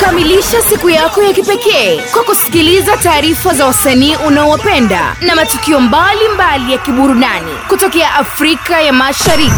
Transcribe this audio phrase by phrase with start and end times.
[0.00, 6.78] Kamilisha siku yako ya kipekee kwa kusikiliza taarifa za wasanii unaowapenda na matukio mbalimbali ya
[6.78, 9.52] kiburudani kutokea Afrika ya Mashariki.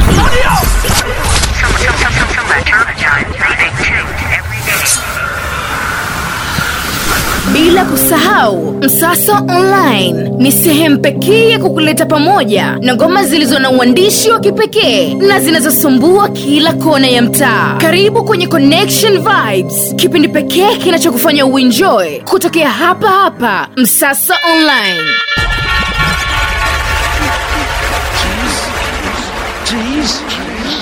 [7.57, 14.31] Bila kusahau Msasa Online ni sehemu pekee ya kukuleta pamoja na ngoma zilizo na uandishi
[14.31, 17.77] wa kipekee na zinazosumbua kila kona ya mtaa.
[17.81, 25.03] Karibu kwenye Connection Vibes, kipindi pekee kinachokufanya uenjoy kutokea hapa hapa Msasa Online.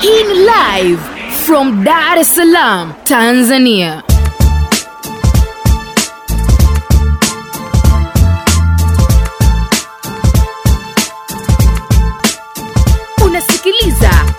[0.00, 1.00] Hii ni live
[1.46, 4.02] from Dar es Salaam, Tanzania.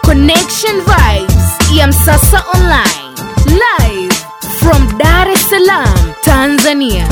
[0.05, 1.75] Connection vibes.
[1.77, 3.15] Ya msasa online.
[3.45, 4.15] Live
[4.59, 7.07] from dar es salaam tanzania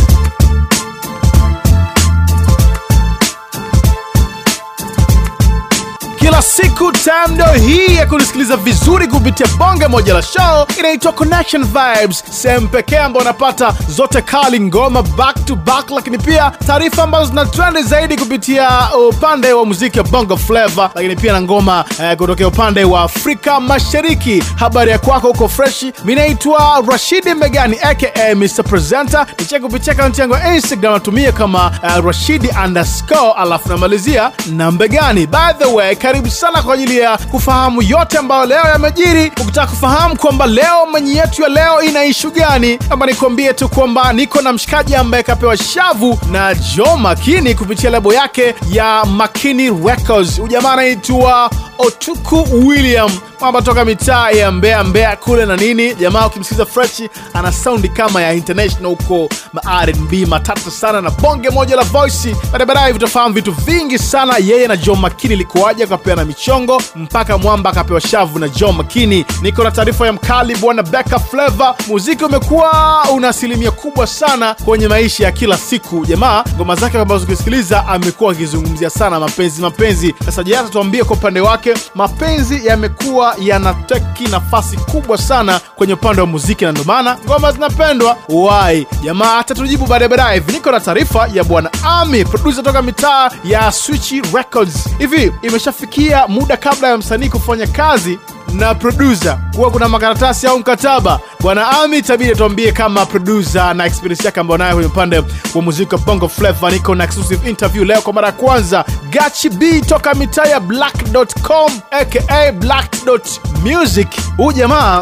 [6.55, 10.65] kila siku tamdo hii ya kulisikiliza vizuri kupitia bonge moja la show.
[10.79, 16.51] Inaitwa connection vibes sehemu pekee ambao unapata zote kali ngoma back to back lakini pia
[16.67, 18.69] taarifa ambazo zina trendi zaidi kupitia
[19.09, 23.59] upande wa muziki wa bongo flava lakini pia na ngoma eh, kutokea upande wa afrika
[23.59, 24.43] mashariki.
[24.55, 29.25] Habari ya kwako huko freshi mi naitwa rashidi megani aka mr presenter.
[29.39, 35.27] Nicheke kupitia akaunti yangu ya instagram natumia kama uh, rashidi underscore alafu namalizia na mbegani.
[35.27, 39.31] By the way karibu sana kwa ajili ya kufahamu yote ambayo leo yamejiri.
[39.41, 44.13] Ukitaka kufahamu kwamba leo menyi yetu ya leo ina ishu gani ama nikwambie tu kwamba
[44.13, 50.39] niko na mshikaji ambaye kapewa shavu na jo makini kupitia lebo yake ya makini records.
[50.39, 53.11] Ujamaa anaitwa otuku william
[53.43, 57.01] kwamba toka mitaa ya mbea mbea kule na nini jamaa ukimsikiza fresh,
[57.33, 59.87] ana saundi kama ya international huko ma
[60.27, 62.35] matatu sana na bonge moja la voice.
[62.51, 67.37] Baadaye baadaye utafahamu vitu vingi sana yeye na john makini likuaja akapewa na michongo mpaka
[67.37, 72.25] mwamba akapewa shavu na john makini niko na taarifa ya mkali bwana beka flavo muziki
[72.25, 76.05] umekuwa una asilimia kubwa sana kwenye maisha ya kila siku.
[76.05, 80.15] Jamaa ngoma zake ambazo ukisikiliza amekuwa akizungumzia sana mapenzi mapenzi.
[80.25, 86.27] Sasa je, tuambie kwa upande wake mapenzi yamekuwa yanateki nafasi kubwa sana kwenye upande wa
[86.27, 86.85] muziki na ndio
[87.25, 88.17] ngoma zinapendwa.
[88.29, 90.39] Wai jamaa atatujibu baadaye baadaye.
[90.39, 94.89] Hivi niko na taarifa ya bwana ami produsa toka mitaa ya Switch records.
[94.99, 98.19] Hivi imeshafikia muda kabla ya msanii kufanya kazi
[98.53, 104.25] na produsa kuwa kuna makaratasi au mkataba bwana ami tabidi tuambie kama produsa na experience
[104.25, 105.23] yake ambayo nayo kwenye upande
[105.55, 108.85] wa muziki wa bongo flava niko na exclusive interview leo kwa mara ya kwanza.
[109.09, 114.99] Gachi b toka mitaa ya black.com aka black.music huu jamaa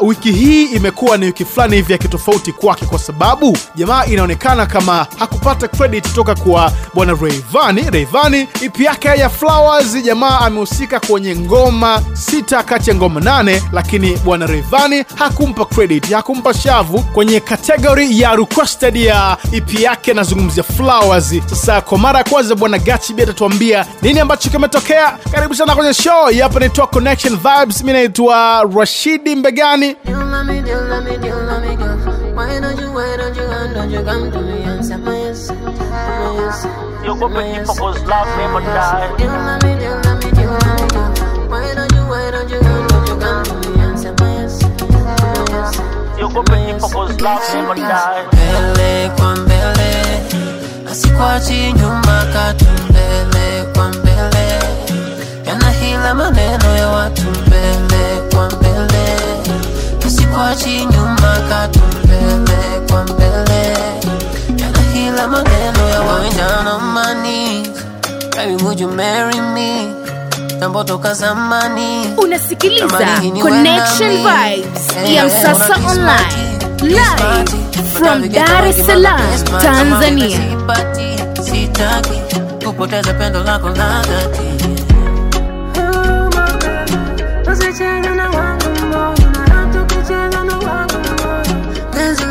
[0.00, 4.66] uh, wiki hii imekuwa ni wiki fulani hivi ya kitofauti kwake kwa sababu jamaa inaonekana
[4.66, 11.36] kama hakupata credit toka kwa bwana reivani reivani ipi yake ya flowers jamaa amehusika kwenye
[11.36, 18.20] ngoma sita kati ya ngoma nane lakini bwana Rayvanny hakumpa credit hakumpa shavu kwenye kategori
[18.20, 20.14] ya requested ya EP yake.
[20.14, 21.34] Nazungumzia flowers.
[21.46, 25.18] Sasa kwa mara ya kwanza bwana gachi bi atatuambia nini ambacho kimetokea.
[25.32, 26.30] Karibu sana kwenye show.
[26.42, 27.84] Hapa naitwa connection vibes.
[27.84, 29.96] Mi naitwa rashidi mbegani.
[30.08, 32.12] You love me, you love me, you love me, make
[38.52, 39.14] but die.
[39.18, 41.32] You love me, you love me, you love me, girl.
[41.52, 42.71] Why don't you, why don't you, why don't you
[46.28, 46.44] love
[47.76, 48.26] die.
[48.32, 50.22] mbele kwa mbele
[50.90, 54.58] asikwachi nyuma katu mbele kwa mbele.
[55.46, 59.16] Yana hila maneno ya watu mbele kwa mbele.
[60.06, 63.76] Asikwachi nyuma katu mbele kwa mbele.
[64.58, 66.22] Yana hila maneno ya watu.
[66.22, 67.68] Going down on my knees
[68.36, 69.94] Baby would you marry me
[70.62, 72.14] Tambo toka zamani.
[72.16, 73.06] Unasikiliza
[73.42, 76.58] connection vibes ya msasa online.
[76.82, 79.20] Live from dar es salaam
[79.62, 80.38] tanzania.
[81.42, 82.20] sitaki
[82.66, 84.42] kupoteza pendo lako la dhati.
[91.94, 92.24] Penzi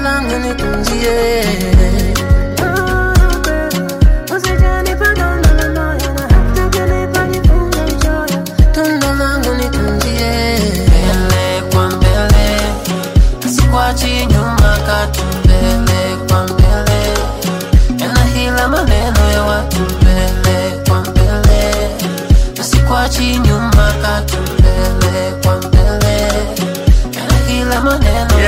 [27.83, 28.40] maneno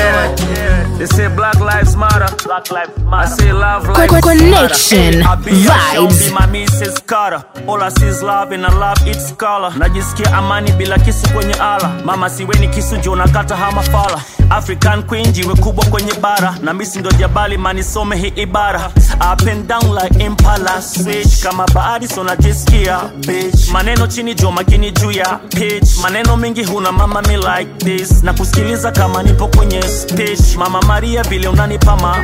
[0.97, 2.29] They say Black Lives Matter.
[2.45, 5.49] Black Lives I say love lives connection matter.
[5.49, 6.27] A show, vibes.
[6.27, 7.05] be my Mrs.
[7.05, 7.43] Carter.
[7.67, 9.71] All I see is love and I love its color.
[9.77, 11.89] Najisikia amani bila kisu kwenye ala.
[12.05, 14.21] Mama siweni kisu juu nakata hama fala.
[14.49, 16.55] African queen jiwe kubwa kwenye bara.
[16.61, 18.91] Na misi ndo jabali manisome hii ibara.
[19.33, 21.43] Up and down like impala switch.
[21.43, 23.69] Kama bahari so najisikia bitch.
[23.71, 25.97] Maneno chini juu makini juu ya pitch.
[26.01, 28.23] Maneno mengi huna mama me like this.
[28.23, 30.57] Na kusikiliza kama nipo kwenye speech.
[30.57, 32.15] Mama Maria vile unanipa ma.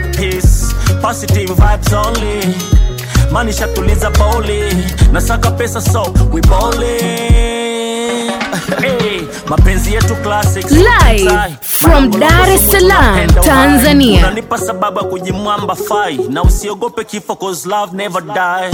[1.01, 2.55] Positive vibes only
[3.31, 4.59] manisha tuliza boli
[5.11, 6.01] nasaka pesa so
[6.31, 6.99] we bowling
[8.81, 13.27] hey, mapenzi yetu classics Live from Dar es Salaam.
[13.45, 14.17] Tanzania.
[14.19, 18.71] unanipa sababu ya kujimwamba fai na usiogope kifo cause love never die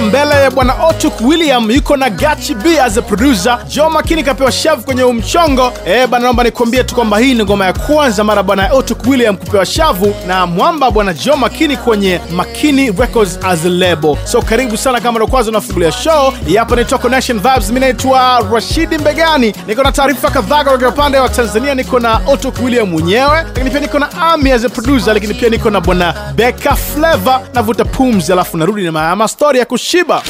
[0.00, 3.58] mbele mbele ya bwana otuk william yuko na gachi b as a producer.
[3.68, 7.66] Jo makini kapewa shavu kwenye umchongo eh bana naomba nikuambie tu kwamba hii ni ngoma
[7.66, 12.90] ya kwanza mara bwana otuk william kupewa shavu na mwamba bwana jo makini kwenye makini
[12.90, 14.16] records as a label.
[14.24, 16.32] So karibu sana kama ndo unafungulia show.
[16.58, 17.70] Hapa naitwa connection vibes.
[17.70, 19.54] Mi naitwa rashidi mbegani.
[19.66, 21.74] Niko na taarifa kadhaa kutoka upande wa tanzania.
[21.74, 25.48] Niko na otuk william mwenyewe lakini pia niko na ami as a producer lakini pia
[25.48, 27.40] niko na bwana beka flavor.
[27.54, 30.22] Navuta pumzi alafu narudi na mastori ya kushiba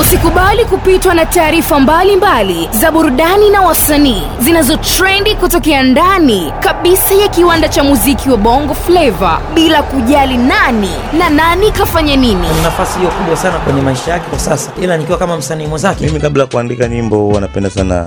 [0.00, 7.68] Usikubali kupitwa na taarifa mbalimbali za burudani na wasanii zinazotrendi kutokea ndani kabisa ya kiwanda
[7.68, 12.46] cha muziki wa Bongo Flava bila kujali nani na nani kafanya nini.
[12.62, 16.04] Nafasi hiyo kubwa sana kwenye maisha yake kwa sasa, ila nikiwa kama msanii mwenzake.
[16.06, 18.06] Mimi kabla ya kuandika nyimbo huwa napenda sana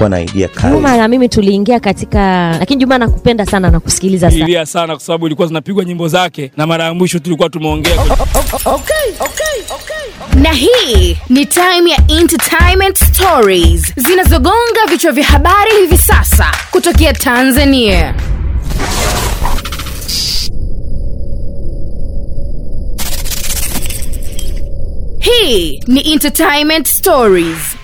[0.00, 4.44] kuwa na idea Juma na mimi tuliingia katika, lakini Juma nakupenda sana na kusikiliza sana.
[4.44, 7.92] ilia sana kwa sababu ilikuwa zinapigwa nyimbo zake na mara ya mwisho tulikuwa tumeongea
[10.34, 18.14] Na hii ni time ya entertainment stories zinazogonga vichwa vya habari hivi sasa kutokea Tanzania.
[25.20, 27.76] Hii ni entertainment stories.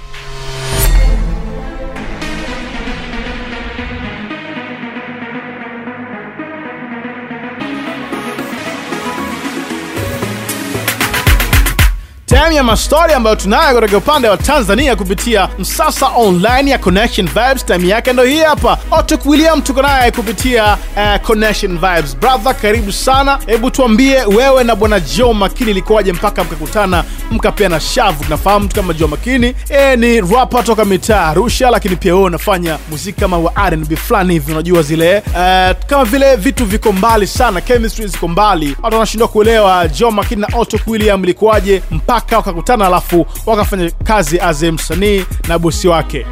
[12.45, 17.65] Time ya mastori ambayo tunayo kutoka upande wa tanzania kupitia msasa online ya connection vibes.
[17.67, 18.79] Time yake ndo hii hapa.
[18.91, 22.17] Otok william tuko naye kupitia uh, connection vibes.
[22.17, 23.39] Brother karibu sana.
[23.47, 28.25] Hebu tuambie wewe na bwana jo makini ilikuwaje mpaka mkakutana mkapeana shavu?
[28.29, 32.79] Nafahamu tu kama jo makini e, ni rapa toka mitaa arusha lakini pia wewe unafanya
[32.91, 37.61] muziki kama wa rnb fulani hivi unajua zile uh, kama vile vitu viko mbali sana
[37.61, 38.77] chemistry ziko mbali.
[38.83, 44.63] Watu wanashindwa kuelewa jo makini na otok william ilikuwaje mpaka wakakutana alafu wakafanya kazi as
[44.63, 46.27] msanii na bosi wake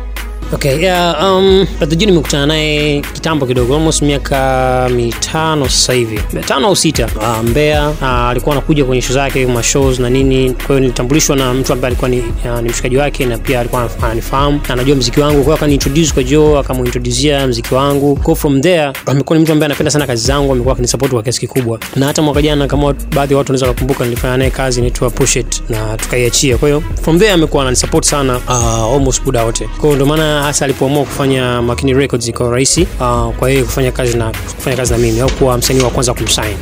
[0.55, 6.77] Okay, yeah, um, Ratuji nimekutana naye kitambo kidogo almost miaka mitano sasa hivi mitano au
[6.77, 10.51] sita uh, Mbeya uh, alikuwa anakuja kwenye show zake ma shows na nini.
[10.53, 13.91] Kwa hiyo nilitambulishwa na mtu ambaye alikuwa ni, uh, ni mshikaji wake na pia alikuwa
[14.03, 18.17] ananifahamu na anajua mziki wangu, kwa hiyo akaniintroduce kwa Joe, akamuintroduzia mziki wangu.
[18.17, 21.41] Kwa from there amekuwa ni mtu ambaye anapenda sana kazi zangu, amekuwa akinisupport kwa kiasi
[21.41, 25.11] kikubwa, na hata mwaka jana kama baadhi ya watu wanaweza kukumbuka, nilifanya naye kazi inaitwa
[25.11, 26.59] Push It na tukaiachia.
[26.59, 29.65] Kwa hiyo from there amekuwa ananisupport sana uh, almost muda wote.
[29.67, 33.93] Kwa hiyo ndio maana hasa alipoamua kufanya Makini Records ikawa rahisi uh, kwa yeye kufanya
[33.93, 36.57] kazi na kufanya kazi na mimi au kuwa msanii wa kwanza kumsign.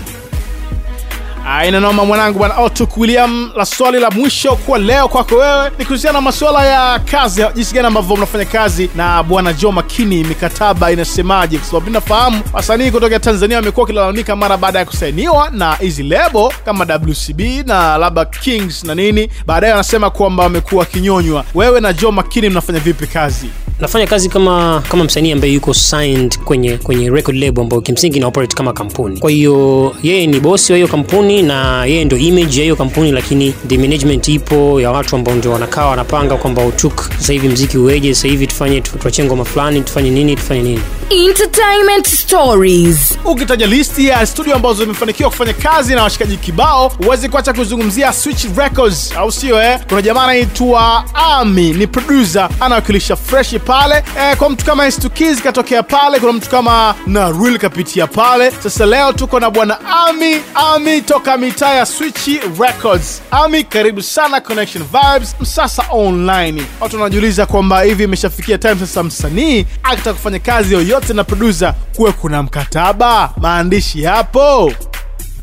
[1.49, 5.85] aina noma mwanangu bwana otuk william la swali la mwisho kwa leo kwako wewe ni
[5.85, 10.91] kuhusiana na masuala ya kazi jinsi gani ambavyo mnafanya kazi na bwana jo makini mikataba
[10.93, 11.59] inasemaje?
[11.59, 16.53] Kwa sababu nafahamu wasanii kutoka tanzania wamekuwa wakilalamika mara baada ya kusainiwa na hizi lebo
[16.65, 19.29] kama wcb na labda kings na nini.
[19.47, 21.45] Baadaye wanasema kwamba wamekuwa wakinyonywa.
[21.55, 23.47] Wewe na jo makini mnafanya vipi kazi
[23.83, 28.27] nafanya kazi kama kama msanii ambaye yuko signed kwenye kwenye record label ambayo kimsingi ina
[28.27, 32.57] operate kama kampuni kwa hiyo yeye ni bosi wa hiyo kampuni na yeye ndio image
[32.57, 37.11] ya hiyo kampuni lakini the management ipo ya watu ambao ndio wanakaa wanapanga kwamba utuk
[37.19, 40.81] sasa hivi mziki uweje sasa hivi tufanye tu- tuachie ngoma fulani tufanye nini tufanye nini
[41.11, 43.19] Entertainment stories.
[43.25, 48.45] ukitaja listi ya studio ambazo zimefanikiwa kufanya kazi na washikaji kibao huwezi kuacha kuzungumzia switch
[48.57, 49.79] records au sio eh?
[49.89, 55.83] kuna jamaa anaitwa ami ni producer anawakilisha fresh pale e, kwa mtu kama Stukiz katokea
[55.83, 58.51] pale, kuna mtu kama Naril kapitia pale.
[58.63, 62.29] Sasa leo tuko na bwana Ami Ami toka mitaa ya Switch
[62.61, 63.23] Records.
[63.31, 66.63] Ami, karibu sana Connection Vibes Msasa Online.
[66.81, 72.13] Watu wanajiuliza kwamba hivi imeshafikia time sasa msanii akitaka kufanya kazi yoyote na producer kuwe
[72.13, 74.73] kuna mkataba, maandishi hapo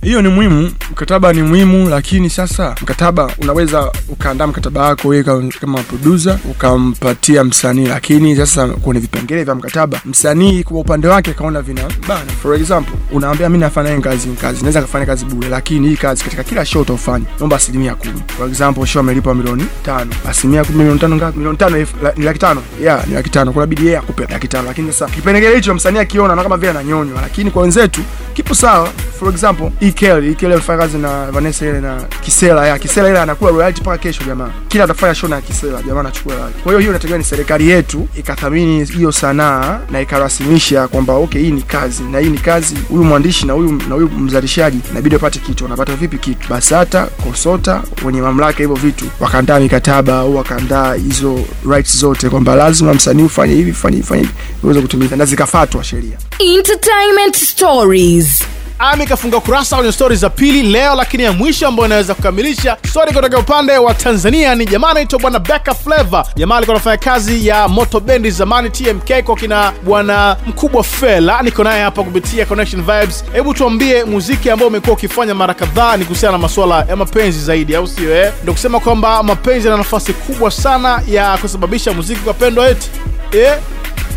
[0.01, 5.24] hiyo ni muhimu mkataba ni muhimu lakini sasa mkataba unaweza ukaandaa mkataba wako wewe
[5.60, 11.62] kama- producer ukampatia msanii lakini sasa kwenye vipengele vya mkataba msanii kwa upande wake akaona
[11.62, 12.32] vina bana.
[12.41, 16.44] For example unaambia mi nafanya kazi kazi naweza kafanya kazi bure lakini hii kazi katika
[16.44, 18.22] kila show utaofanya naomba asilimia kumi.
[18.38, 20.12] For example show amelipa milioni tano.
[20.29, 21.38] Asilimia kumi milioni tano ngapi?
[21.38, 21.77] Milioni tano
[22.18, 22.62] ni laki tano.
[22.84, 23.53] Yeah, ni laki tano.
[23.53, 27.22] Kunabidi yeye akupe laki tano lakini sasa kipengele hicho msanii akiona na kama vile ananyonywa
[27.22, 28.01] lakini kwa wenzetu
[28.34, 28.89] kipo sawa.
[29.20, 33.51] For example Ikel Ikel alifanya kazi na Vanessa ile na Kisela ya Kisela ile anakula
[33.51, 34.50] royalty mpaka kesho jamaa.
[34.67, 36.60] Kila atafanya show na Kisela jamaa anachukua royalty.
[36.63, 41.51] Kwa hiyo hiyo inategemea ni serikali yetu ikathamini hiyo sanaa na ikarasimisha kwamba okay hii
[41.51, 45.39] ni kazi na hii ni kazi huyu mwandishi na huyu na huyu mzalishaji inabidi apate
[45.39, 45.63] kitu.
[45.63, 46.48] Wanapata vipi kitu?
[46.50, 52.93] BASATA KOSOTA wenye mamlaka hivyo vitu wakaandaa mikataba au wakaandaa hizo rights zote kwamba lazima
[52.93, 56.17] msanii ufanye hivi fanye hivi fanye hivi uweze kutimiza na zikafuatwa sheria.
[56.39, 58.43] Entertainment Stories.
[58.82, 63.14] Ami kafunga kurasa kwenye stori za pili leo, lakini ya mwisho ambayo inaweza kukamilisha stori
[63.14, 66.26] kutoka upande wa Tanzania ni jamaa anaitwa bwana Beka Flavor.
[66.36, 71.42] Jamaa alikuwa anafanya kazi ya Moto Bendi zamani TMK kwa kina bwana mkubwa Fela.
[71.42, 73.24] Niko naye hapa kupitia Connection Vibes.
[73.34, 77.76] Hebu tuambie muziki ambao umekuwa ukifanya mara kadhaa ni kuhusiana na masuala ya mapenzi zaidi,
[77.76, 78.16] au sio?
[78.16, 82.90] Eh, ndio kusema kwamba mapenzi yana nafasi kubwa sana ya kusababisha muziki kupendwa eti
[83.32, 83.54] eh?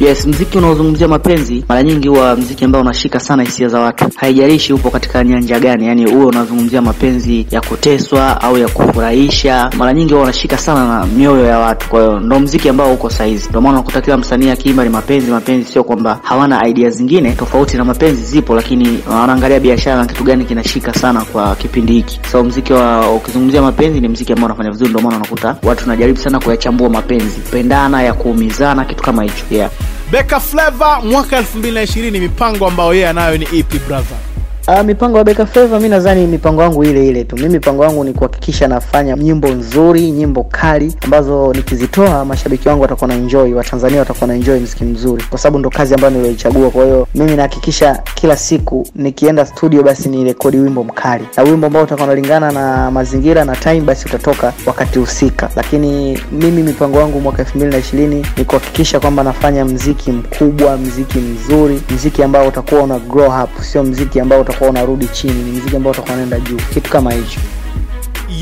[0.01, 4.73] Yes, mziki unaozungumzia mapenzi mara nyingi huwa mziki ambao unashika sana hisia za watu, haijalishi
[4.73, 10.13] upo katika nyanja gani, yani huo unazungumzia mapenzi ya kuteswa au ya kufurahisha, mara nyingi
[10.13, 11.89] huwa unashika sana na mioyo ya watu.
[11.89, 15.31] Kwa hiyo ndo mziki ambao uko saizi, ndio maana unakuta kila msanii akiimba ni mapenzi.
[15.31, 20.25] Mapenzi sio kwamba hawana idea zingine tofauti na mapenzi, zipo, lakini wanaangalia biashara na kitu
[20.25, 22.21] gani kinashika sana kwa kipindi hiki.
[22.33, 26.19] So mziki wa ukizungumzia mapenzi ni mziki ambao unafanya vizuri, ndio maana unakuta watu wanajaribu
[26.19, 29.71] sana kuyachambua mapenzi, pendana, ya kuumizana, kitu kama hicho yeah.
[30.13, 34.17] Beka Flavor mwaka 2020 mipango ambayo yeye anayo ni ipi brother?
[34.69, 37.37] Uh, mipango ya Beka Flava mi nadhani mipango yangu ile ile tu.
[37.37, 43.09] Mimi mipango yangu ni kuhakikisha nafanya nyimbo nzuri, nyimbo kali ambazo nikizitoa mashabiki wangu watakuwa
[43.09, 46.71] na enjoy, Watanzania watakuwa na enjoy mziki mzuri, kwa sababu ndo kazi ambayo nilioichagua.
[46.71, 51.67] Kwa hiyo mimi nahakikisha kila siku nikienda studio, basi ni rekodi wimbo mkali, na wimbo
[51.67, 55.51] ambao utakuwa unalingana na mazingira na time, basi utatoka wakati husika.
[55.57, 62.23] Lakini mimi mipango yangu mwaka 2020 ni kuhakikisha kwamba nafanya mziki mkubwa, mziki mzuri, mziki
[62.23, 66.15] ambao utakuwa una grow up, sio mziki ambao utakuwa unarudi chini, ni mziki ambao utakuwa
[66.15, 67.41] unaenda juu, kitu kama hicho.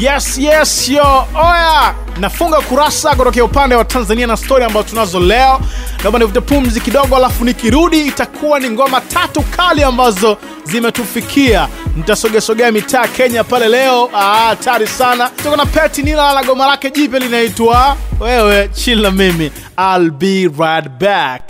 [0.00, 1.94] Yes, yes, yo, oya!
[2.20, 5.60] Nafunga kurasa kutokea upande wa Tanzania na stori ambayo tunazo leo.
[6.02, 11.68] Naomba nivute pumzi kidogo, alafu nikirudi itakuwa ni ngoma tatu kali ambazo zimetufikia.
[11.96, 14.10] Nitasogesogea mitaa Kenya pale leo.
[14.14, 15.30] Ah, hatari sana.
[15.42, 19.50] Tuko na Peti Nila la goma lake jipya linaitwa wewe chila mimi.
[19.78, 21.42] I'll be right back.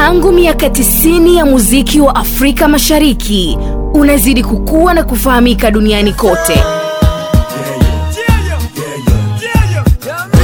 [0.00, 3.58] Tangu miaka 90 ya muziki wa Afrika Mashariki
[3.94, 6.62] unazidi kukua na kufahamika duniani kote.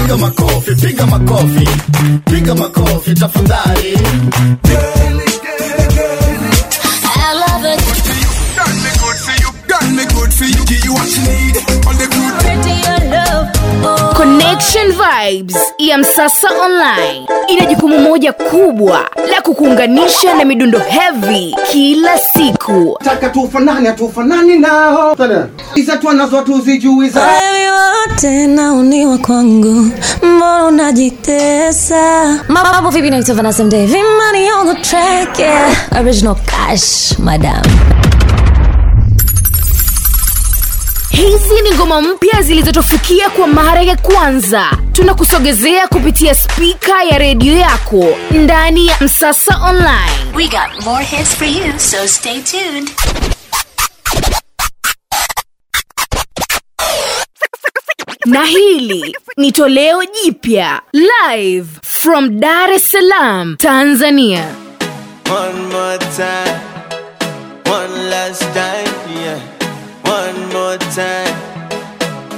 [0.03, 1.69] Piga makofi, piga makofi,
[2.31, 3.99] piga makofi tafadhali.
[14.15, 22.19] Connection Vibes ya Msasa Online ina jukumu moja kubwa la kukuunganisha na midundo heavy kila
[22.19, 22.99] siku.
[23.05, 25.17] taka tufanane tufanane nao
[25.75, 29.91] iza twanazo tuzijuiza Wewe wote nauniwa kwangu,
[30.23, 32.27] mbona unajitesa?
[32.49, 35.77] Mambo vipi, naitwa Vanessa Mdee, Vimani on the track, yeah.
[36.01, 37.63] Original cash, madam.
[41.17, 44.71] Hizi ni ngoma mpya zilizotufikia kwa mara ya kwanza.
[44.93, 50.37] Tunakusogezea kupitia spika ya redio yako ndani ya Msasa Online.
[50.37, 52.91] We got more hits for you, so stay tuned.
[58.27, 64.45] na hili ni toleo jipya live from Dar es Salaam, Tanzania.
[65.31, 66.61] One more time,
[67.73, 68.86] one last time.
[70.77, 71.35] More time,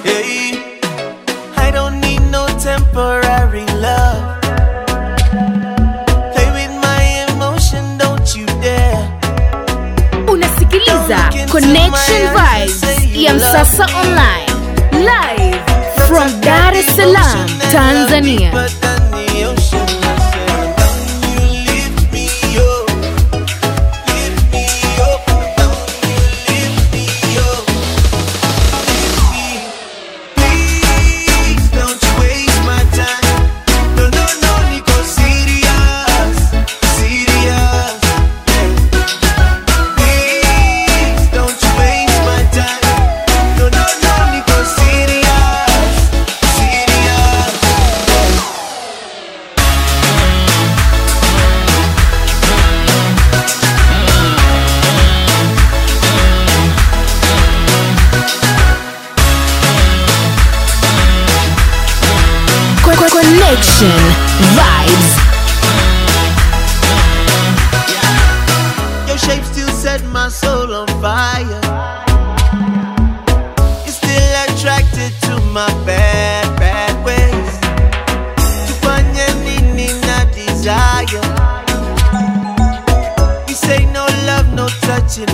[0.04, 0.78] hey.
[1.56, 4.38] I don't need no temporary love.
[6.34, 9.02] Play with my emotion, don't you dare.
[10.28, 11.18] Unasikiliza
[11.50, 12.82] Connection Vibes
[13.14, 14.46] ya Msasa Online
[14.92, 15.58] live
[16.06, 18.52] from Dar es Salaam, Tanzania.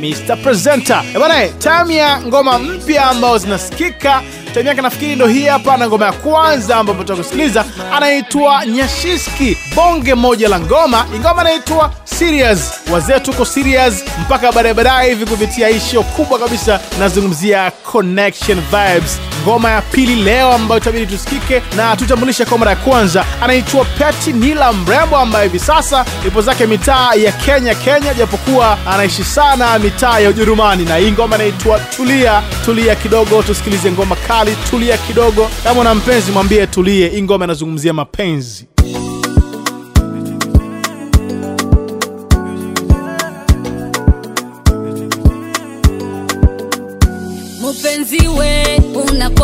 [0.00, 1.02] Mr Presenter.
[1.16, 4.22] Ebana, time ya ngoma mpya ambazo zinasikika
[4.60, 10.48] yake nafikiri ndo hii hapa, na ngoma ya kwanza ambapo tutakusikiliza anaitwa Nyashiski, bonge moja
[10.48, 11.06] la ngoma.
[11.16, 12.72] Ingoma anaitwa Serious.
[12.92, 19.18] Wazee tuko serious mpaka baadaye baadaye hivi kupitia hii show kubwa kabisa, nazungumzia Connection Vibes.
[19.42, 24.32] Ngoma ya pili leo ambayo itabidi tusikike na tutambulishe kwa mara ya kwanza, anaitwa Peti
[24.32, 30.18] Nila Mrembo, ambaye hivi sasa ipo zake mitaa ya Kenya Kenya, japokuwa anaishi sana mitaa
[30.18, 32.42] ya Ujerumani, na hii ngoma inaitwa Tulia.
[32.64, 34.56] Tulia kidogo, tusikilize ngoma kali.
[34.70, 37.08] Tulia kidogo, kama na mpenzi mwambie tulie.
[37.08, 38.66] Hii ngoma inazungumzia mapenzi.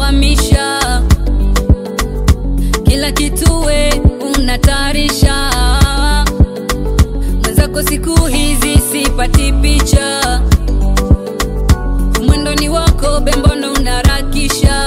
[0.09, 1.03] Unakwamisha
[2.83, 4.01] kila kitu we
[4.39, 5.51] unatarisha
[7.43, 10.41] mwenzako siku hizi sipati picha.
[12.27, 14.78] Mwendoni wako bembono unarakisha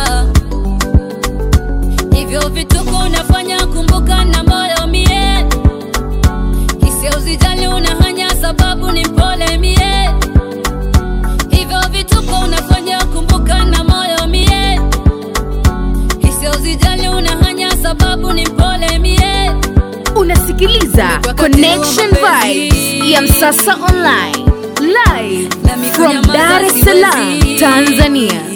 [20.92, 23.10] Unasikiliza Connection Vibes.
[23.12, 24.52] Ya Msasa Online.
[24.82, 28.51] Live from Dar es Salaam, Tanzania.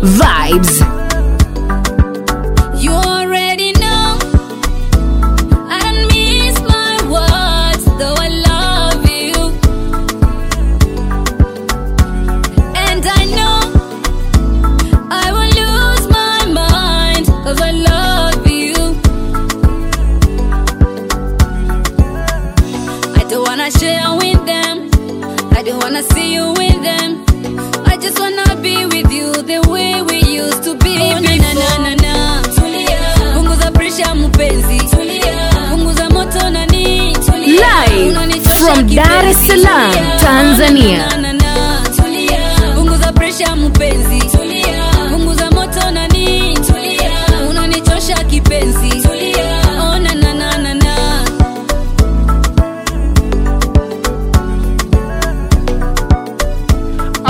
[0.00, 0.95] Vibes.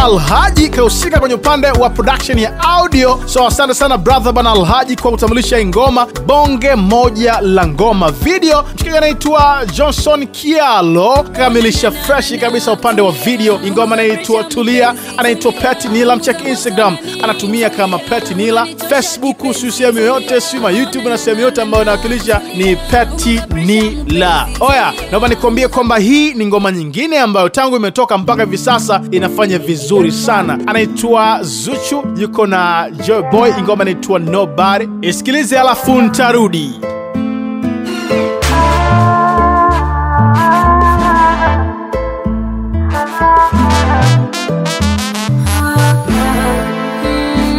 [0.07, 3.21] Alhaji kahusika kwenye upande wa production ya audio.
[3.27, 8.11] So asante sana brother bana Alhaji kwa kutambulisha ngoma, bonge moja la ngoma.
[8.11, 13.55] Video mshikaji anaitwa Johnson Kialo kakamilisha freshi kabisa upande wa video.
[13.55, 19.73] Ingoma ngoma anaitwa Tulia, anaitwa Pet Nila, mcheki Instagram anatumia kama Pet Nila, Facebook siu
[19.73, 24.49] sehemu yoyote, siu ma YouTube na sehemu yote ambayo inawakilisha ni Pet Nila.
[24.61, 29.59] Oya, naomba nikwambie kwamba hii ni ngoma nyingine ambayo tangu imetoka mpaka hivi sasa inafanya
[29.59, 30.59] vizuri sana.
[30.67, 34.89] Anaitwa Zuchu, yuko na Joy Boy, hii ngoma inaitwa Nobody.
[35.03, 36.81] Isikilize alafu ntarudi.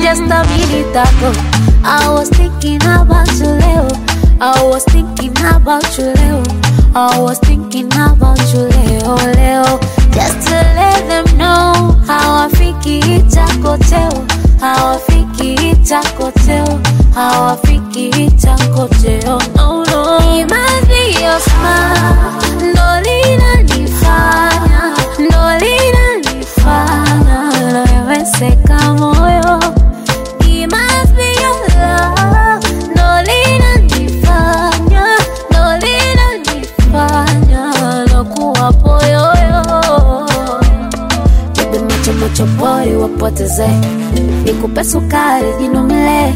[0.02, 1.32] Just a minute ago,
[1.84, 3.88] I was thinking about you, Leo.
[4.40, 6.44] I was thinking about you, Leo.
[6.96, 9.80] I was thinking about you, Leo, Leo.
[10.16, 11.87] Just to let them know
[12.88, 14.28] how I fiki itakoteo,
[14.62, 16.80] how I fiki itakoteo,
[17.14, 19.40] how I fiki itakoteo.
[19.56, 20.20] No, no.
[20.88, 24.82] Be your smile, ndo linanifanya,
[25.20, 27.38] ndo linanifanya
[27.74, 29.60] naweweseka moyo.
[42.46, 43.68] Boy wapoteze,
[44.46, 46.34] nikupe sukari jinomele,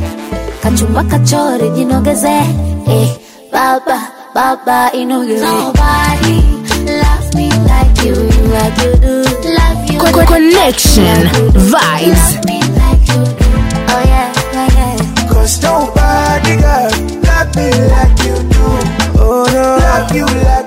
[0.63, 2.27] kachumba kachori jinogeze,
[2.87, 3.09] eh,
[3.51, 4.01] baba
[4.35, 5.45] baba inogeze.
[5.45, 6.41] Nobody
[6.85, 9.23] loves me like you, you like you do.
[9.49, 11.27] Love you like Connection
[11.71, 12.37] Vibes.
[13.93, 15.27] Oh yeah, yeah, yeah.
[15.29, 16.91] Cause nobody got
[17.27, 18.65] love me like you do.
[19.19, 20.60] Oh no, love you like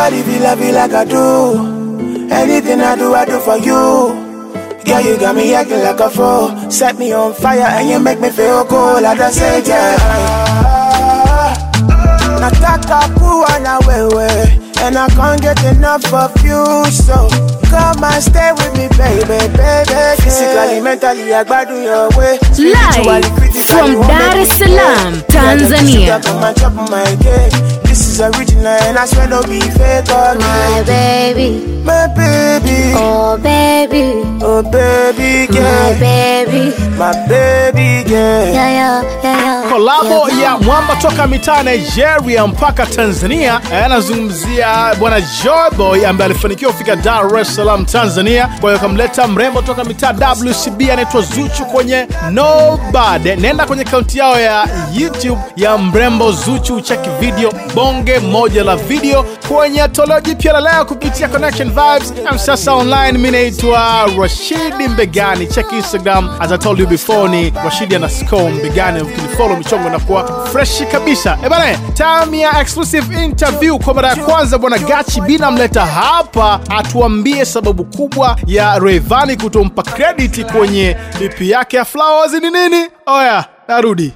[0.00, 2.28] nobody feel love you like I do.
[2.32, 4.16] Anything I do, I do for you.
[4.84, 6.70] Girl, you got me acting like a fool.
[6.70, 9.04] Set me on fire and you make me feel cool.
[9.04, 9.96] I just say yeah.
[12.40, 14.30] Nataka kuwa na wewe
[14.82, 17.28] And I can't get enough of you So
[17.68, 23.26] come and stay with me baby, baby Physically, mentally, I gbadu your way Live
[23.66, 25.22] from Dar es feel.
[25.28, 26.20] Tanzania.
[28.10, 34.20] Is original and I swear no be fake or My baby, My baby oh baby,
[34.42, 39.70] Oh baby girl my baby, My baby girl yeah, yeah, yeah, yeah.
[39.70, 43.60] kolabo yeah, ya mwamba toka mitaa Nigeria mpaka Tanzania.
[43.84, 48.48] Anazungumzia bwana Joyboy ambaye alifanikiwa kufika Dar es Salaam Tanzania.
[48.60, 53.36] Kwa hiyo kamleta mrembo toka mitaa WCB anaitwa Zuchu kwenye Nobody.
[53.36, 57.52] Nenda kwenye kaunti yao ya YouTube ya mrembo Zuchu, cheki video
[58.00, 63.18] bonge moja la video kwenye toleo jipya la leo kupitia Connection Vibes na Msasa Online.
[63.18, 69.00] Mi naitwa Rashidi Mbegani, check Instagram as I told you before ni Rashidi underscore Mbegani.
[69.02, 71.38] Ukinifollow michongo inakuwa fresh kabisa.
[71.44, 71.64] Eh bana,
[72.40, 78.36] ya exclusive interview kwa mara ya kwanza, bwana Gachi binamleta namleta hapa atuambie sababu kubwa
[78.46, 82.86] ya Rayvanny kutompa credit kwenye EP yake ya Flowers ni nini.
[83.06, 84.12] Oya, narudi.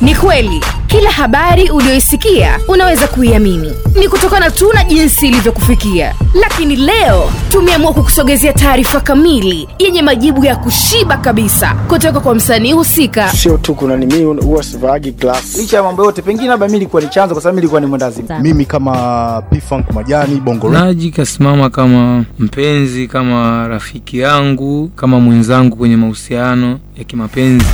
[0.00, 0.60] Ni kweli
[0.92, 3.72] kila habari uliyoisikia unaweza kuiamini.
[4.00, 10.56] Ni kutokana tu na jinsi ilivyokufikia, lakini leo tumeamua kukusogezea taarifa kamili yenye majibu ya
[10.56, 11.74] kushiba kabisa.
[11.88, 13.28] Kutoka kwa msanii husika.
[13.32, 15.56] sio tu kuna nimi huwa sivaagi glass.
[15.56, 17.86] Licha ya mambo yote pengine labda mi ilikuwa ni chanzo kwa sababu mi ilikuwa ni
[17.86, 25.76] mwendazimu mimi kama pfunk majani bongo Naji kasimama kama mpenzi, kama rafiki yangu, kama mwenzangu
[25.76, 27.66] kwenye mahusiano ya kimapenzi.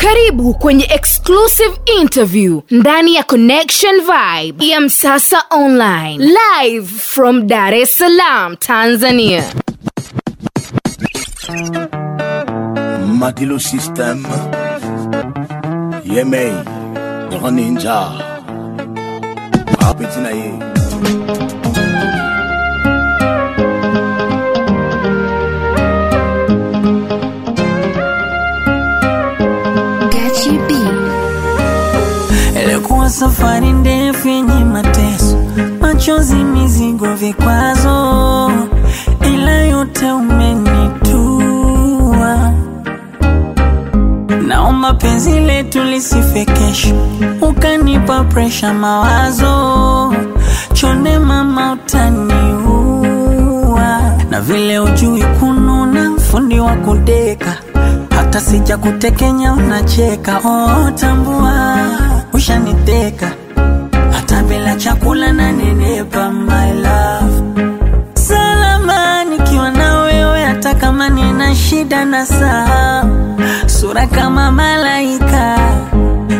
[0.00, 6.32] Karibu kwenye exclusive interview ndani ya Connection Vibe ya Msasa Online,
[6.62, 9.44] live from Dar es Salaam, Tanzania.
[13.18, 14.26] Matilo System
[16.04, 16.52] Yemei
[17.42, 18.10] Roninja Ninja
[19.90, 20.20] Apeti
[33.08, 35.38] safari ndefu yenye mateso,
[35.80, 38.50] machozi, mizigo, vikwazo,
[39.34, 41.58] ila yote umenitua.
[44.46, 46.94] Naomba penzi letu lisife kesho,
[47.42, 50.14] ukanipa presha, mawazo.
[50.72, 52.98] Chonde, mama utaniua,
[54.30, 57.56] na vile ujui kununa, fundi wa kudeka.
[58.16, 60.38] Hata sija kutekenya unacheka.
[60.44, 61.76] Oh, tambua
[62.32, 63.30] ushaniteka.
[64.12, 67.42] Hata bila chakula na nenepa my love.
[68.14, 73.04] Salama nikiwa na wewe hata kama nina shida na saa
[73.66, 75.58] sura kama malaika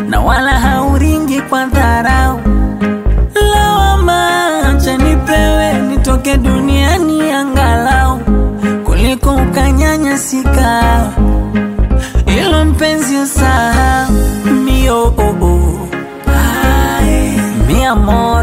[0.09, 2.39] na wala hauringi kwa dharau.
[3.53, 4.29] Lawama
[4.69, 8.19] acha nipewe nitoke duniani angalau.
[8.85, 11.03] Kuliko ukanyanyasika
[12.25, 13.08] ilo mpenzi
[17.89, 18.38] amor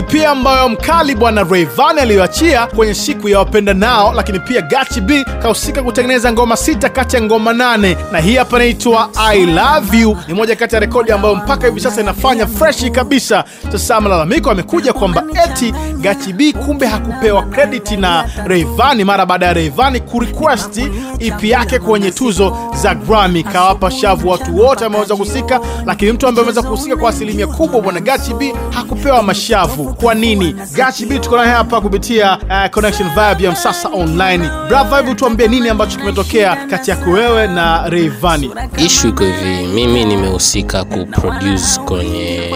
[0.00, 5.24] EP ambayo mkali bwana Rayvanny aliyoachia kwenye siku ya wapenda nao, lakini pia Gachi B
[5.24, 10.16] kahusika kutengeneza ngoma sita kati ya ngoma nane, na hii hapa inaitwa I Love You.
[10.28, 13.44] Ni moja kati ya rekodi ambayo mpaka hivi sasa inafanya freshi kabisa.
[13.72, 19.52] Sasa malalamiko amekuja kwamba eti Gachi B kumbe hakupewa credit na Rayvanny mara baada ya
[19.52, 20.78] Rayvanny kurequest
[21.18, 26.42] EP yake kwenye tuzo za Grammy, kawapa shavu watu wote ameweza kuhusika, lakini mtu ambaye
[26.48, 29.89] ameweza kuhusika kwa asilimia kubwa bwana Gachi B hakupewa mashavu.
[29.96, 30.56] Kwa nini?
[30.76, 34.50] Gachi B tuko hapa kupitia uh, Connection Vibe ya Msasa Online.
[34.68, 38.50] Brava, hebu tuambie nini ambacho kimetokea kati yako wewe na Rayvanny?
[38.76, 42.54] ishu iko hivi mimi nimehusika kuproduce kwenye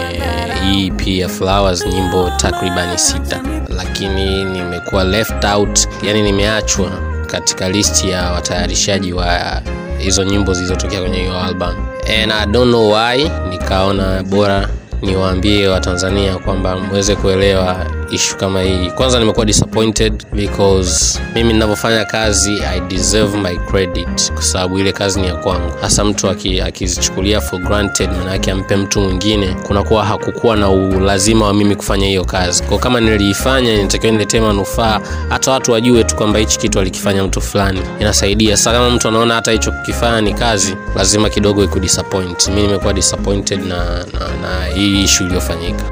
[0.63, 6.91] hii EP ya flowers nyimbo takribani sita lakini nimekuwa left out yani nimeachwa
[7.27, 9.61] katika listi ya watayarishaji wa
[9.97, 11.73] hizo nyimbo zilizotokea kwenye hiyo album
[12.23, 14.69] and i don't know why nikaona bora
[15.05, 18.91] niwaambie watanzania kwamba mweze kuelewa ishu kama hii.
[18.91, 25.21] Kwanza nimekuwa disappointed because mimi ninavyofanya kazi i deserve my credit kwa sababu ile kazi
[25.21, 25.71] ni ya kwangu.
[25.81, 31.53] Hasa mtu aki- akizichukulia for granted manake ampe mtu mwingine kunakuwa hakukuwa na ulazima wa
[31.53, 32.63] mimi kufanya hiyo kazi.
[32.63, 37.41] Kwa kama niliifanya nitakiwa niletee manufaa hata watu wajue tu kwamba hichi kitu alikifanya mtu
[37.41, 37.79] fulani.
[37.99, 38.57] Inasaidia.
[38.57, 42.47] Sasa kama mtu anaona hata hicho kukifanya ni kazi lazima kidogo ikudisappoint.
[42.47, 45.83] Mi nimekuwa disappointed na, na, na hii ishu iliyofanyika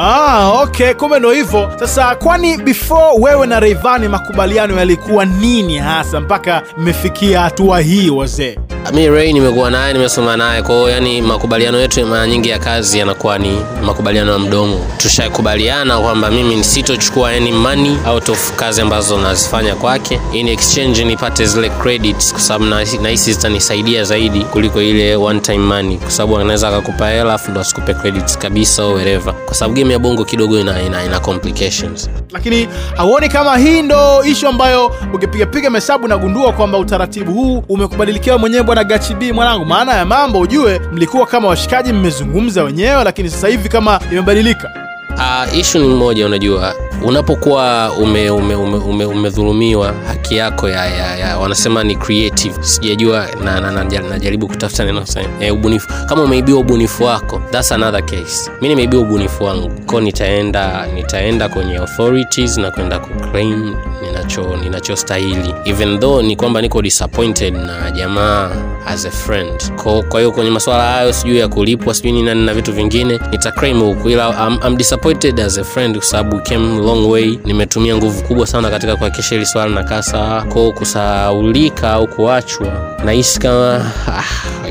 [0.00, 1.70] Ah, okay, kumbe ndo hivyo.
[1.78, 8.58] Sasa kwani before wewe na Rayvanny makubaliano yalikuwa nini hasa mpaka mmefikia hatua hii wazee?
[8.92, 10.62] Mi ray nimekuwa naye nimesoma naye.
[10.62, 14.86] Kwao yani makubaliano yetu mara nyingi ya kazi yanakuwa ni makubaliano ya mdomo.
[14.96, 20.20] Tushakubaliana kwamba mimi sitochukua any money out of kazi ambazo nazifanya kwake.
[20.32, 22.64] In exchange nipate zile credits kwa sababu
[23.02, 25.96] nahisi zitanisaidia zaidi kuliko ile one time money.
[25.98, 29.92] Kwa sababu anaweza akakupa hela afu ndo asikupe credits kabisa au wherever kwa sababu game
[29.92, 35.70] ya bongo kidogo ina, ina, ina complications Lakini hauoni kama hii ndo ishu ambayo ukipigapiga
[35.70, 39.64] mahesabu nagundua kwamba utaratibu huu umekubadilikiwa mwenyewe bwana Gachi mwanangu?
[39.64, 44.70] Maana ya mambo ujue, mlikuwa kama washikaji mmezungumza wenyewe, lakini sasa hivi kama imebadilika.
[45.16, 46.74] Uh, ishu ni moja unajua.
[47.04, 52.54] Unapokuwa umedhulumiwa ume, ume, ume, haki yako ya, ya, ya wanasema ni creative.
[52.60, 55.04] Sijajua na, na, na, najaribu kutafuta neno
[55.40, 55.88] eh, ubunifu.
[56.06, 58.50] Kama umeibiwa ubunifu wako thats another case.
[58.60, 59.70] Mi nimeibiwa ubunifu wangu.
[59.86, 65.54] Ko nitaenda nitaenda kwenye authorities na kwenda kuclaim ninacho ninachostahili.
[65.64, 68.50] Even though ni kwamba niko disappointed na jamaa
[68.86, 69.72] as a friend.
[70.08, 73.80] Kwa hiyo kwenye masuala hayo sijui ya kulipwa sijui nini na na vitu vingine nitaclaim
[73.80, 74.10] huku.
[74.10, 74.76] Ila I'm, I'm
[75.44, 77.38] as a friend kwa sababu came long way.
[77.44, 83.40] Nimetumia nguvu kubwa sana katika kuhakikisha hili swala na kasa ko kusaulika au kuachwa nahisi
[83.40, 84.24] kama ah,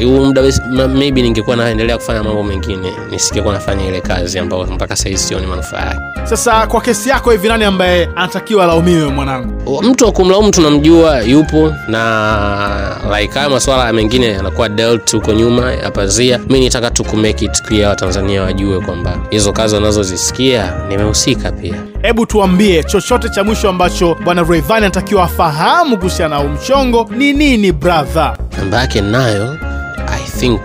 [0.06, 0.42] muda
[0.88, 5.80] maybe ningekuwa naendelea kufanya mambo mengine nisingekuwa nafanya ile kazi ambayo mpaka sahizi sioni manufaa
[5.86, 9.82] yake Sasa kwa kesi yako hivi, nani ambaye anatakiwa alaumiwe mwanangu?
[9.84, 15.92] mtu wa kumlaumu tunamjua yupo na like haya maswala mengine yanakuwa dealt huko nyuma ya
[15.92, 21.76] pazia mi nitaka tu kumake it clear watanzania wajue kwamba hizo kazi wanazozisikia nimehusika pia
[22.02, 27.34] Hebu tuambie chochote cha mwisho ambacho bwana Rayvanny anatakiwa afahamu kuhusiana na umchongo mchongo ni
[27.34, 28.38] nini brother?
[28.58, 29.58] namba yake nayo
[30.08, 30.62] i think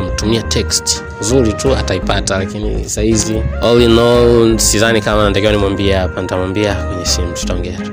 [0.00, 1.02] nitamtumia text.
[1.20, 6.20] Nzuri tu ataipata lakini sahizi all in all sidhani kama natakiwa nimwambie hapa.
[6.22, 7.92] Nitamwambia kwenye simu tutaongea tu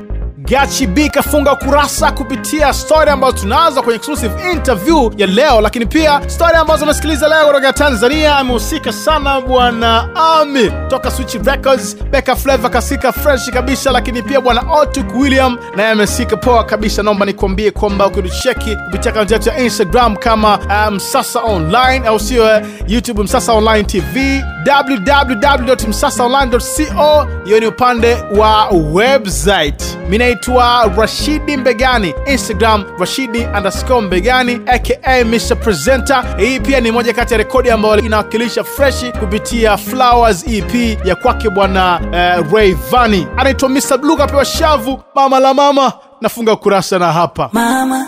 [0.51, 6.21] Gachi B kafunga ukurasa kupitia story ambazo tunazo kwenye exclusive interview ya leo, lakini pia
[6.29, 8.37] story ambazo amesikiliza leo kutoka Tanzania.
[8.37, 14.63] Amehusika sana bwana Ami toka Switch Records, Beka Flavor kasika fresh kabisa, lakini pia bwana
[14.71, 17.03] Otuk William naye amesika poa kabisa.
[17.03, 20.57] Naomba nikwambie kwamba ukitucheki kupitia akaunti yetu ya Instagram kama
[20.91, 27.28] Msasa Msasa Online au sio eh, YouTube Msasa Online TV, www.msasaonline.co.
[27.45, 29.97] Hiyo ni upande wa website.
[30.10, 36.24] Mi naitwa Rashidi Mbegani, Instagram Rashidi underscore Mbegani aka Mr Presenter.
[36.38, 41.50] Hii pia ni moja kati ya rekodi ambayo inawakilisha freshi kupitia Flowers EP ya kwake
[41.50, 42.08] bwana uh,
[42.54, 43.28] Rayvanny.
[43.38, 45.93] Anaitwa Mr Blue, kapewa shavu mama la mama.
[46.21, 48.06] Nafunga kurasa na hapa Mama,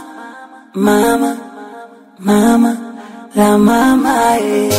[0.74, 1.38] mama,
[2.20, 2.78] mama,
[3.36, 4.74] la mama, eh.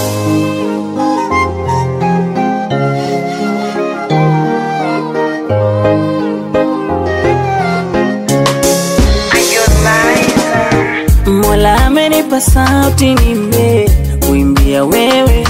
[12.25, 13.91] Amenipa sauti nimbe
[14.27, 15.45] kuimbia wewe.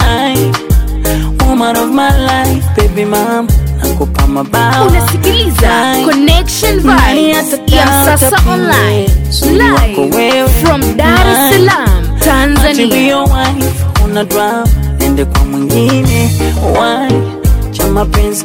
[0.00, 0.52] I,
[1.46, 3.48] woman of my life baby mama
[3.82, 4.86] nakupa mabawa.
[4.86, 9.08] Unasikiliza connection vibes ya msasa online.
[9.42, 10.48] live wewe.
[10.48, 13.18] from dar es salaam tanzania.
[13.22, 14.66] Wife, una drama
[14.98, 16.30] nende kwa mwingine.
[16.72, 17.14] Why?
[17.70, 18.44] Cha mapenzi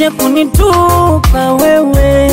[0.00, 2.30] usije kunitupa wewe.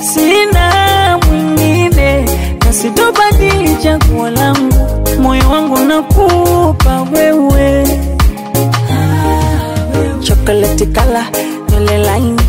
[0.00, 2.24] Sina mwingine
[2.64, 4.74] na sitobadili chaguo langu.
[5.22, 7.86] Moyo wangu nakupa wewe.
[10.22, 11.26] Chocolate kala
[11.70, 12.42] nywele laini.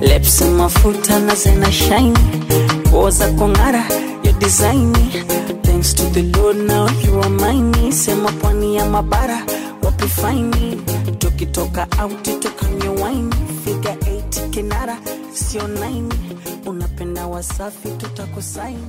[0.00, 2.18] Lips mafuta na zina shine.
[2.88, 3.84] Nguo za kung'ara
[4.24, 4.92] your design
[5.62, 7.92] thanks to the lord now you are mine.
[7.92, 9.38] Sema pwani ya mabara
[9.82, 10.08] wapi
[11.52, 13.34] faini auti tukanywe wine
[13.64, 14.96] figa 8 kinara
[15.32, 16.02] sio 9
[16.66, 18.86] unapenda wasafi tutakusaini